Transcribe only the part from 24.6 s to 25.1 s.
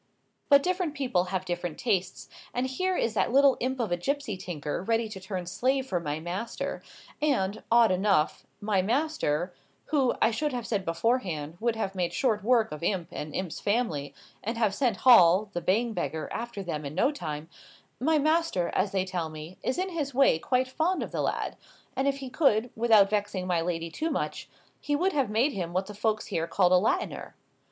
he